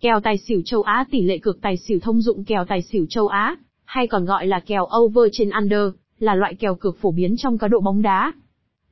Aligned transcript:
Kèo 0.00 0.20
tài 0.20 0.38
xỉu 0.38 0.62
châu 0.64 0.82
Á 0.82 1.04
tỷ 1.10 1.22
lệ 1.22 1.38
cược 1.38 1.60
tài 1.60 1.76
xỉu 1.76 1.98
thông 2.00 2.20
dụng 2.20 2.44
kèo 2.44 2.64
tài 2.64 2.82
xỉu 2.82 3.06
châu 3.08 3.26
Á, 3.26 3.56
hay 3.84 4.06
còn 4.06 4.24
gọi 4.24 4.46
là 4.46 4.60
kèo 4.60 4.88
over 4.98 5.30
trên 5.32 5.50
under, 5.50 5.82
là 6.18 6.34
loại 6.34 6.54
kèo 6.54 6.74
cược 6.74 6.96
phổ 6.98 7.10
biến 7.10 7.34
trong 7.38 7.58
cá 7.58 7.68
độ 7.68 7.80
bóng 7.80 8.02
đá. 8.02 8.32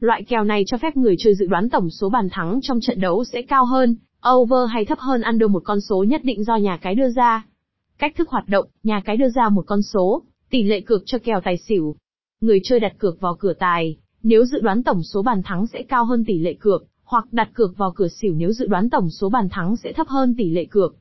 Loại 0.00 0.22
kèo 0.22 0.44
này 0.44 0.64
cho 0.66 0.78
phép 0.78 0.96
người 0.96 1.14
chơi 1.18 1.34
dự 1.34 1.46
đoán 1.46 1.68
tổng 1.68 1.90
số 1.90 2.08
bàn 2.08 2.28
thắng 2.30 2.60
trong 2.62 2.80
trận 2.80 3.00
đấu 3.00 3.24
sẽ 3.24 3.42
cao 3.42 3.64
hơn, 3.64 3.96
over 4.30 4.70
hay 4.70 4.84
thấp 4.84 4.98
hơn 4.98 5.22
under 5.22 5.50
một 5.50 5.62
con 5.64 5.80
số 5.80 6.04
nhất 6.04 6.20
định 6.24 6.44
do 6.44 6.56
nhà 6.56 6.76
cái 6.76 6.94
đưa 6.94 7.10
ra. 7.10 7.46
Cách 7.98 8.12
thức 8.16 8.28
hoạt 8.28 8.48
động, 8.48 8.66
nhà 8.82 9.00
cái 9.04 9.16
đưa 9.16 9.28
ra 9.28 9.48
một 9.48 9.64
con 9.66 9.82
số, 9.82 10.22
tỷ 10.50 10.62
lệ 10.62 10.80
cược 10.80 11.02
cho 11.06 11.18
kèo 11.18 11.40
tài 11.40 11.56
xỉu. 11.56 11.96
Người 12.40 12.60
chơi 12.64 12.80
đặt 12.80 12.92
cược 12.98 13.20
vào 13.20 13.34
cửa 13.34 13.52
tài, 13.52 13.96
nếu 14.22 14.44
dự 14.44 14.60
đoán 14.60 14.82
tổng 14.82 15.02
số 15.02 15.22
bàn 15.22 15.42
thắng 15.42 15.66
sẽ 15.66 15.82
cao 15.82 16.04
hơn 16.04 16.24
tỷ 16.24 16.38
lệ 16.38 16.54
cược, 16.54 16.84
hoặc 17.08 17.32
đặt 17.32 17.50
cược 17.54 17.78
vào 17.78 17.92
cửa 17.96 18.08
xỉu 18.08 18.34
nếu 18.34 18.52
dự 18.52 18.66
đoán 18.66 18.90
tổng 18.90 19.10
số 19.10 19.28
bàn 19.28 19.48
thắng 19.48 19.76
sẽ 19.76 19.92
thấp 19.92 20.08
hơn 20.08 20.34
tỷ 20.38 20.50
lệ 20.50 20.64
cược. 20.64 20.96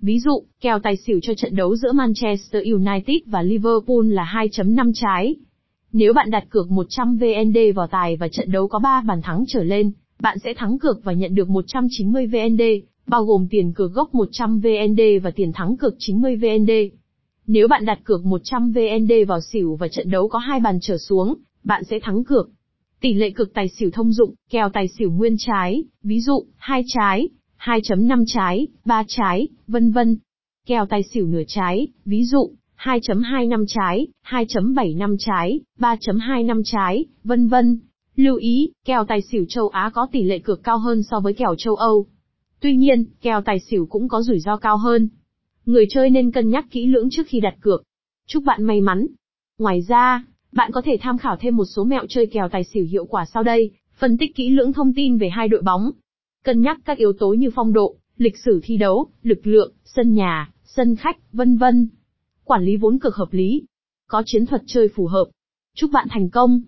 Ví 0.00 0.20
dụ, 0.20 0.42
kèo 0.60 0.78
tài 0.78 0.96
xỉu 0.96 1.20
cho 1.22 1.34
trận 1.34 1.56
đấu 1.56 1.76
giữa 1.76 1.92
Manchester 1.92 2.62
United 2.64 3.16
và 3.26 3.42
Liverpool 3.42 4.06
là 4.06 4.32
2.5 4.34 4.92
trái. 4.94 5.36
Nếu 5.92 6.12
bạn 6.12 6.30
đặt 6.30 6.44
cược 6.50 6.70
100 6.70 7.16
VND 7.16 7.58
vào 7.74 7.86
tài 7.86 8.16
và 8.16 8.28
trận 8.28 8.52
đấu 8.52 8.68
có 8.68 8.78
3 8.78 9.02
bàn 9.06 9.22
thắng 9.22 9.44
trở 9.48 9.62
lên, 9.62 9.92
bạn 10.20 10.38
sẽ 10.44 10.54
thắng 10.54 10.78
cược 10.78 11.04
và 11.04 11.12
nhận 11.12 11.34
được 11.34 11.48
190 11.48 12.26
VND, 12.26 12.62
bao 13.06 13.24
gồm 13.24 13.46
tiền 13.50 13.72
cược 13.72 13.92
gốc 13.92 14.14
100 14.14 14.60
VND 14.60 15.00
và 15.22 15.30
tiền 15.30 15.52
thắng 15.52 15.76
cược 15.76 15.94
90 15.98 16.36
VND. 16.36 16.70
Nếu 17.46 17.68
bạn 17.68 17.84
đặt 17.84 17.98
cược 18.04 18.24
100 18.24 18.72
VND 18.72 19.12
vào 19.28 19.40
xỉu 19.40 19.76
và 19.76 19.88
trận 19.88 20.10
đấu 20.10 20.28
có 20.28 20.38
hai 20.38 20.60
bàn 20.60 20.78
trở 20.82 20.98
xuống, 20.98 21.34
bạn 21.64 21.84
sẽ 21.84 22.00
thắng 22.02 22.24
cược. 22.24 22.50
Tỷ 23.02 23.14
lệ 23.14 23.30
cực 23.30 23.54
tài 23.54 23.68
xỉu 23.68 23.90
thông 23.90 24.12
dụng, 24.12 24.34
kèo 24.50 24.68
tài 24.68 24.88
xỉu 24.88 25.10
nguyên 25.10 25.36
trái, 25.38 25.84
ví 26.02 26.20
dụ, 26.20 26.44
2 26.56 26.82
trái, 26.86 27.28
2.5 27.58 28.24
trái, 28.26 28.66
3 28.84 29.04
trái, 29.08 29.48
vân 29.66 29.90
vân. 29.90 30.16
Kèo 30.66 30.86
tài 30.86 31.02
xỉu 31.02 31.26
nửa 31.26 31.42
trái, 31.48 31.88
ví 32.04 32.24
dụ, 32.24 32.50
2.25 32.78 33.64
trái, 33.68 34.06
2.75 34.26 35.16
trái, 35.18 35.60
3.25 35.78 36.62
trái, 36.64 37.04
vân 37.24 37.48
vân. 37.48 37.78
Lưu 38.16 38.36
ý, 38.36 38.70
kèo 38.84 39.04
tài 39.04 39.22
xỉu 39.22 39.44
châu 39.48 39.68
Á 39.68 39.90
có 39.94 40.06
tỷ 40.12 40.22
lệ 40.22 40.38
cược 40.38 40.62
cao 40.62 40.78
hơn 40.78 41.02
so 41.02 41.20
với 41.20 41.32
kèo 41.32 41.54
châu 41.58 41.74
Âu. 41.74 42.06
Tuy 42.60 42.76
nhiên, 42.76 43.04
kèo 43.20 43.42
tài 43.42 43.60
xỉu 43.60 43.86
cũng 43.86 44.08
có 44.08 44.22
rủi 44.22 44.40
ro 44.40 44.56
cao 44.56 44.76
hơn. 44.76 45.08
Người 45.66 45.86
chơi 45.90 46.10
nên 46.10 46.30
cân 46.30 46.50
nhắc 46.50 46.66
kỹ 46.70 46.86
lưỡng 46.86 47.10
trước 47.10 47.26
khi 47.26 47.40
đặt 47.40 47.54
cược. 47.60 47.82
Chúc 48.26 48.44
bạn 48.44 48.64
may 48.64 48.80
mắn. 48.80 49.06
Ngoài 49.58 49.82
ra, 49.88 50.24
bạn 50.52 50.70
có 50.72 50.82
thể 50.84 50.98
tham 51.00 51.18
khảo 51.18 51.36
thêm 51.40 51.56
một 51.56 51.64
số 51.64 51.84
mẹo 51.84 52.06
chơi 52.08 52.26
kèo 52.26 52.48
tài 52.48 52.64
xỉu 52.64 52.84
hiệu 52.84 53.06
quả 53.06 53.24
sau 53.34 53.42
đây, 53.42 53.70
phân 53.98 54.18
tích 54.18 54.34
kỹ 54.34 54.50
lưỡng 54.50 54.72
thông 54.72 54.92
tin 54.94 55.18
về 55.18 55.28
hai 55.28 55.48
đội 55.48 55.62
bóng. 55.62 55.90
Cân 56.44 56.60
nhắc 56.60 56.78
các 56.84 56.98
yếu 56.98 57.12
tố 57.12 57.32
như 57.32 57.50
phong 57.54 57.72
độ, 57.72 57.96
lịch 58.16 58.38
sử 58.38 58.60
thi 58.62 58.76
đấu, 58.76 59.06
lực 59.22 59.46
lượng, 59.46 59.72
sân 59.84 60.14
nhà, 60.14 60.52
sân 60.64 60.96
khách, 60.96 61.32
vân 61.32 61.56
vân. 61.56 61.88
Quản 62.44 62.64
lý 62.64 62.76
vốn 62.76 62.98
cực 62.98 63.14
hợp 63.14 63.32
lý. 63.32 63.62
Có 64.08 64.22
chiến 64.26 64.46
thuật 64.46 64.62
chơi 64.66 64.88
phù 64.88 65.06
hợp. 65.06 65.24
Chúc 65.74 65.90
bạn 65.92 66.06
thành 66.10 66.30
công! 66.30 66.62